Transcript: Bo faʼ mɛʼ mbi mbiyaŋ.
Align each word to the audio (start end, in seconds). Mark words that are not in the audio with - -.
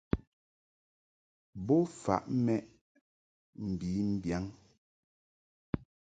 Bo 1.65 1.75
faʼ 2.01 2.23
mɛʼ 2.45 2.59
mbi 3.69 3.89
mbiyaŋ. 4.13 4.45